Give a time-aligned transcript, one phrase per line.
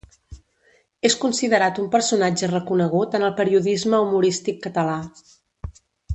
[1.09, 4.99] És considerat un personatge reconegut en el periodisme humorístic català.